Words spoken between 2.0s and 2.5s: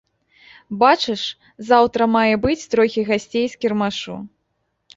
мае